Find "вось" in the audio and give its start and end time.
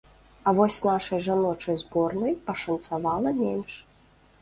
0.59-0.77